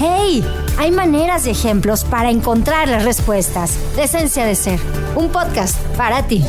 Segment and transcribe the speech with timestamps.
[0.00, 0.44] ¡Hey!
[0.76, 3.78] Hay maneras y ejemplos para encontrar las respuestas.
[3.96, 4.80] La esencia de ser.
[5.14, 6.42] Un podcast para ti.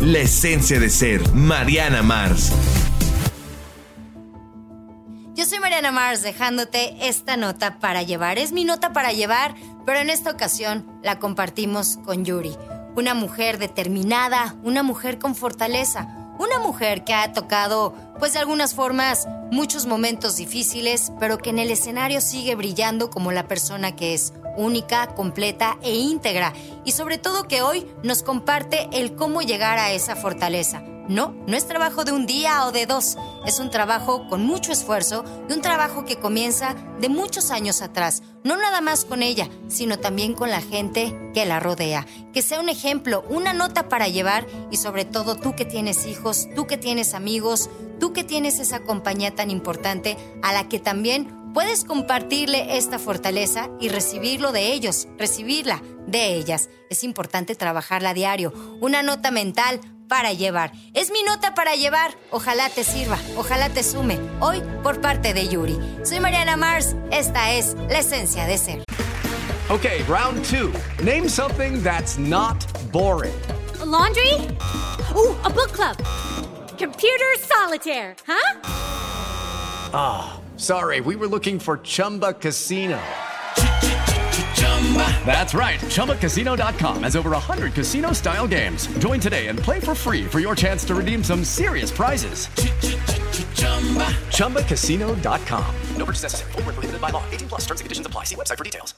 [0.00, 2.52] La esencia de ser, Mariana Mars.
[5.34, 8.38] Yo soy Mariana Mars dejándote esta nota para llevar.
[8.38, 12.56] Es mi nota para llevar, pero en esta ocasión la compartimos con Yuri.
[12.94, 18.74] Una mujer determinada, una mujer con fortaleza, una mujer que ha tocado, pues de algunas
[18.74, 24.14] formas, muchos momentos difíciles, pero que en el escenario sigue brillando como la persona que
[24.14, 26.52] es, única, completa e íntegra.
[26.84, 30.82] Y sobre todo que hoy nos comparte el cómo llegar a esa fortaleza.
[31.12, 34.72] No, no es trabajo de un día o de dos, es un trabajo con mucho
[34.72, 39.50] esfuerzo y un trabajo que comienza de muchos años atrás, no nada más con ella,
[39.68, 42.06] sino también con la gente que la rodea.
[42.32, 46.48] Que sea un ejemplo, una nota para llevar y sobre todo tú que tienes hijos,
[46.56, 47.68] tú que tienes amigos,
[48.00, 53.68] tú que tienes esa compañía tan importante a la que también puedes compartirle esta fortaleza
[53.82, 56.70] y recibirlo de ellos, recibirla de ellas.
[56.88, 58.54] Es importante trabajarla a diario.
[58.80, 60.72] Una nota mental para llevar.
[60.94, 62.12] Es mi nota para llevar.
[62.30, 64.18] Ojalá te sirva, ojalá te sume.
[64.40, 65.78] Hoy por parte de Yuri.
[66.04, 66.94] Soy Mariana Mars.
[67.10, 68.84] Esta es la esencia de ser.
[69.70, 70.72] Okay, round two.
[71.02, 73.34] Name something that's not boring.
[73.80, 74.34] A laundry?
[75.16, 75.96] Ooh, a book club.
[76.78, 78.60] Computer solitaire, huh?
[79.94, 82.98] Ah, sorry, we were looking for Chumba Casino.
[85.24, 85.80] That's right.
[85.80, 88.88] ChumbaCasino.com has over 100 casino style games.
[88.98, 92.48] Join today and play for free for your chance to redeem some serious prizes.
[94.36, 95.74] ChumbaCasino.com.
[95.96, 96.52] No purchase necessary.
[96.56, 97.22] Were prohibited by law.
[97.30, 97.62] 18 plus.
[97.62, 98.24] Terms and conditions apply.
[98.24, 98.94] See website for details.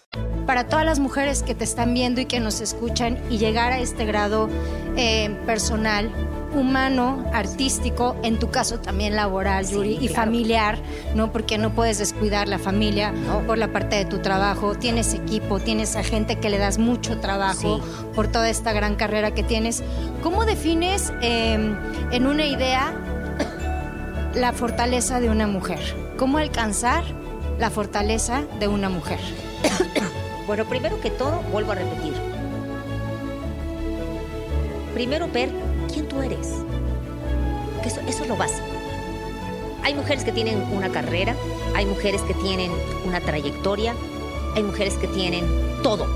[0.47, 3.79] Para todas las mujeres que te están viendo y que nos escuchan y llegar a
[3.79, 4.51] este grado
[4.97, 6.11] eh, personal,
[6.55, 10.79] humano, artístico, en tu caso también laboral, Yuri, y familiar,
[11.15, 11.33] ¿no?
[11.33, 13.13] Porque no puedes descuidar la familia
[13.47, 14.75] por la parte de tu trabajo.
[14.75, 17.81] Tienes equipo, tienes a gente que le das mucho trabajo
[18.15, 19.83] por toda esta gran carrera que tienes.
[20.23, 21.75] ¿Cómo defines eh,
[22.11, 22.93] en una idea
[24.35, 25.81] la fortaleza de una mujer?
[26.17, 27.05] ¿Cómo alcanzar
[27.59, 29.19] la fortaleza de una mujer?
[30.47, 32.13] Bueno, primero que todo, vuelvo a repetir.
[34.93, 35.49] Primero ver
[35.95, 36.49] quién tú eres.
[37.83, 38.67] Que eso, eso es lo básico.
[39.83, 41.35] Hay mujeres que tienen una carrera,
[41.75, 42.73] hay mujeres que tienen
[43.07, 43.95] una trayectoria,
[44.57, 45.45] hay mujeres que tienen
[45.83, 46.07] todo.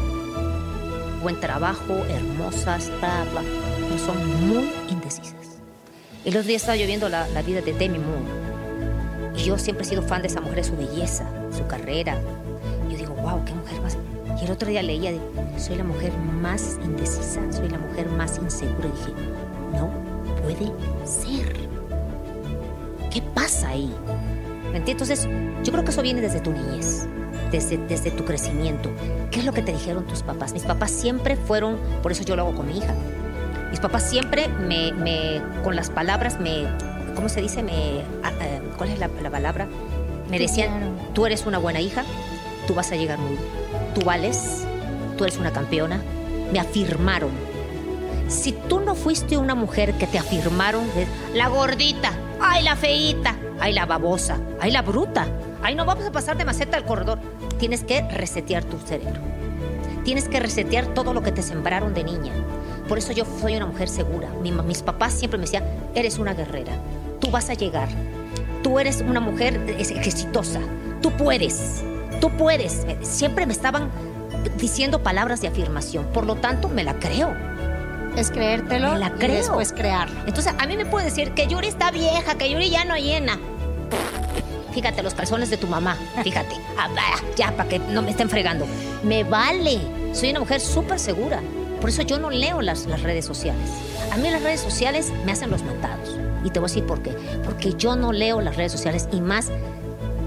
[1.23, 3.43] Buen trabajo, hermosas, bla, bla,
[3.89, 5.35] pero son muy indecisas.
[6.25, 9.37] El otro día estaba yo viendo la, la vida de Demi Moore.
[9.37, 11.25] Y yo siempre he sido fan de esa mujer, su belleza,
[11.57, 12.19] su carrera.
[12.91, 13.97] Yo digo, wow, qué mujer más.
[14.41, 15.21] Y el otro día leía de,
[15.59, 18.89] soy la mujer más indecisa, soy la mujer más insegura.
[18.89, 19.13] Y dije,
[19.73, 19.91] no
[20.43, 20.73] puede
[21.05, 21.57] ser.
[23.11, 23.93] ¿Qué pasa ahí?
[24.75, 25.29] Entonces,
[25.65, 27.07] yo creo que eso viene desde tu niñez,
[27.51, 28.91] desde, desde tu crecimiento.
[29.31, 30.53] ¿Qué es lo que te dijeron tus papás?
[30.53, 32.95] Mis papás siempre fueron, por eso yo lo hago con mi hija.
[33.71, 36.65] Mis papás siempre me, me con las palabras, me,
[37.15, 37.63] ¿cómo se dice?
[37.63, 39.69] Me, ah, eh, ¿Cuál es la, la palabra?
[40.31, 42.05] Me decían, tú eres una buena hija,
[42.67, 43.37] tú vas a llegar muy,
[43.95, 44.65] tú vales,
[45.17, 46.01] tú eres una campeona.
[46.53, 47.48] Me afirmaron.
[48.29, 50.85] Si tú no fuiste una mujer que te afirmaron,
[51.35, 55.27] la gordita, ay la feíta, ay la babosa, ay la bruta,
[55.63, 57.19] ay no vamos a pasar de maceta al corredor,
[57.59, 59.21] tienes que resetear tu cerebro.
[60.05, 62.33] Tienes que resetear todo lo que te sembraron de niña.
[62.89, 64.29] Por eso yo soy una mujer segura.
[64.43, 65.65] Mi- mis papás siempre me decían,
[65.95, 66.73] eres una guerrera,
[67.21, 67.89] tú vas a llegar,
[68.63, 70.61] tú eres una mujer exitosa,
[71.03, 71.83] tú puedes,
[72.21, 72.87] tú puedes.
[73.03, 73.91] Siempre me estaban
[74.59, 77.35] diciendo palabras de afirmación, por lo tanto me la creo.
[78.19, 79.37] Es creértelo la y creo.
[79.37, 80.19] después crearlo.
[80.27, 83.39] Entonces a mí me puede decir que Yuri está vieja, que Yuri ya no llena.
[84.73, 86.57] Fíjate, los calzones de tu mamá, fíjate.
[86.77, 86.89] Ah,
[87.37, 88.67] ya, para que no me estén fregando.
[89.05, 89.79] Me vale.
[90.13, 91.41] Soy una mujer súper segura.
[91.81, 93.71] Por eso yo no leo las, las redes sociales.
[94.13, 96.17] A mí las redes sociales me hacen los mandados.
[96.45, 97.13] Y te voy a decir por qué.
[97.45, 99.47] Porque yo no leo las redes sociales y más,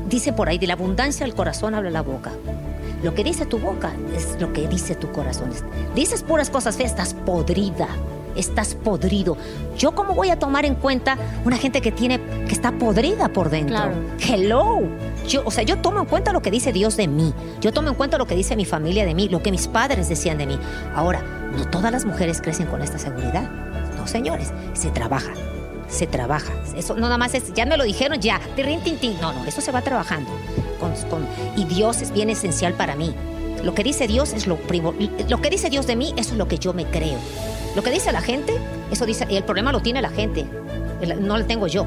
[0.08, 2.32] dice por ahí, de la abundancia del corazón habla la boca.
[3.04, 5.52] Lo que dice tu boca es lo que dice tu corazón.
[5.96, 7.88] Dices puras cosas feas, estás podrida.
[8.36, 9.38] estás podrido.
[9.78, 13.50] ¿Yo cómo voy a tomar en cuenta una gente que tiene que está podrida por
[13.50, 13.76] dentro?
[13.76, 13.94] Claro.
[14.20, 14.80] Hello.
[15.28, 17.34] Yo, o sea, yo tomo en cuenta lo que dice Dios de mí.
[17.60, 20.10] Yo tomo en cuenta lo que dice mi familia de mí, lo que mis padres
[20.10, 20.60] decían de mí.
[20.96, 21.22] Ahora,
[21.56, 23.50] no todas las mujeres crecen con esta seguridad.
[23.98, 25.34] No, señores, se trabaja.
[25.92, 26.52] Se trabaja.
[26.76, 29.20] Eso no nada más es, ya me lo dijeron, ya, tirrin, tin, tin.
[29.22, 30.30] No, no, eso se va trabajando.
[30.80, 31.28] Con, con-
[31.58, 33.14] y Dios es bien esencial para mí.
[33.64, 34.94] Lo que dice Dios es lo primo-
[35.30, 37.20] Lo que dice Dios de mí, eso es lo que yo me creo.
[37.76, 38.54] Lo que dice la gente,
[38.90, 39.28] eso dice.
[39.30, 40.46] Y el problema lo tiene la gente.
[41.20, 41.86] No lo tengo yo.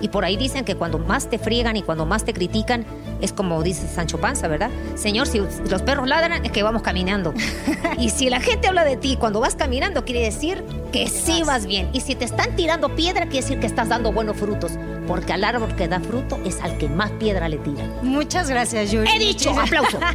[0.00, 2.84] Y por ahí dicen que cuando más te friegan y cuando más te critican,
[3.22, 4.70] es como dice Sancho Panza, ¿verdad?
[4.94, 5.38] Señor, si
[5.70, 7.32] los perros ladran, es que vamos caminando.
[7.98, 10.62] y si la gente habla de ti cuando vas caminando, quiere decir
[11.04, 11.88] que sí vas bien.
[11.92, 14.72] Y si te están tirando piedra, quiere decir que estás dando buenos frutos.
[15.06, 17.92] Porque al árbol que da fruto es al que más piedra le tiran.
[18.02, 19.08] Muchas gracias, Yuri.
[19.10, 19.98] He dicho, aplauso.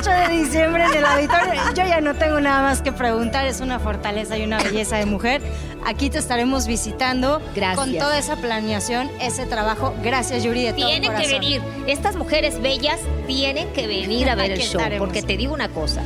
[0.00, 1.54] 8 de diciembre en el auditorio.
[1.74, 3.46] Yo ya no tengo nada más que preguntar.
[3.46, 5.42] Es una fortaleza y una belleza de mujer.
[5.86, 7.78] Aquí te estaremos visitando Gracias.
[7.78, 9.94] con toda esa planeación, ese trabajo.
[10.02, 11.30] Gracias, Yuri, de todo Tienen que corazón.
[11.40, 11.62] venir.
[11.86, 14.80] Estas mujeres bellas tienen que venir a ver el show.
[14.80, 15.06] estaremos.
[15.06, 16.02] Porque te digo una cosa.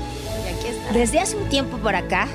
[0.92, 2.28] Desde hace un tiempo para acá,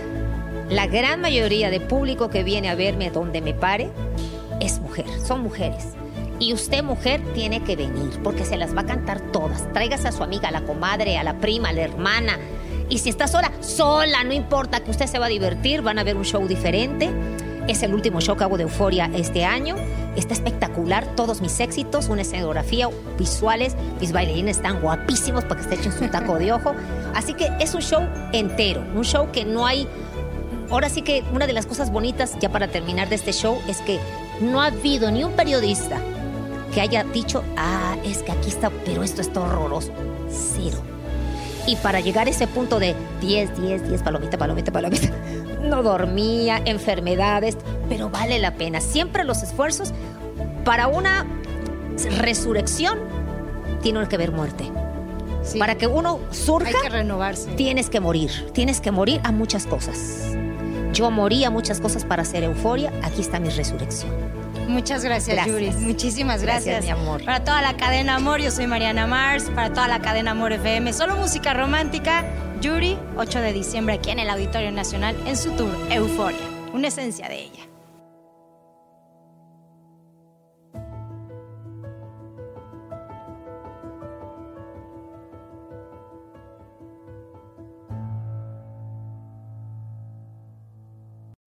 [0.69, 3.90] la gran mayoría de público que viene a verme donde me pare
[4.60, 5.94] es mujer, son mujeres.
[6.40, 9.72] Y usted, mujer, tiene que venir porque se las va a cantar todas.
[9.74, 12.38] Tráigase a su amiga, a la comadre, a la prima, a la hermana.
[12.90, 16.04] Y si está sola, sola, no importa que usted se va a divertir, van a
[16.04, 17.10] ver un show diferente.
[17.68, 19.75] Es el último show que hago de Euforia este año.
[20.16, 22.88] Está espectacular, todos mis éxitos, una escenografía,
[23.18, 23.75] visuales.
[24.00, 26.75] Mis bailarines están guapísimos para que se echen su taco de ojo.
[27.16, 29.88] Así que es un show entero, un show que no hay
[30.69, 33.81] ahora sí que una de las cosas bonitas, ya para terminar de este show, es
[33.81, 34.00] que
[34.42, 36.00] no ha habido ni un periodista
[36.74, 39.92] que haya dicho, ah, es que aquí está, pero esto está horroroso.
[40.30, 40.78] Cero.
[41.66, 45.10] Y para llegar a ese punto de 10, 10, 10, palomita, palomita, palomita,
[45.64, 47.58] no dormía, enfermedades,
[47.90, 48.80] pero vale la pena.
[48.80, 49.92] Siempre los esfuerzos
[50.64, 51.25] para una
[52.19, 53.00] resurrección
[53.81, 54.72] tiene que haber muerte.
[55.44, 55.60] Sí.
[55.60, 57.50] Para que uno surja, Hay que renovarse.
[57.54, 58.31] tienes que morir.
[58.54, 60.36] Tienes que morir a muchas cosas.
[60.98, 62.92] Yo morí a muchas cosas para hacer euforia.
[63.04, 64.12] Aquí está mi resurrección.
[64.68, 65.56] Muchas gracias, Gracias.
[65.56, 65.86] Yuri.
[65.86, 66.78] Muchísimas gracias.
[66.78, 67.24] Gracias, mi amor.
[67.24, 69.44] Para toda la cadena Amor, yo soy Mariana Mars.
[69.54, 72.26] Para toda la cadena Amor FM, solo música romántica.
[72.62, 76.40] Yuri, 8 de diciembre aquí en el Auditorio Nacional en su tour Euforia.
[76.74, 77.68] Una esencia de ella.